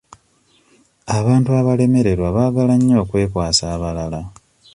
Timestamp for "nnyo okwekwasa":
2.77-3.63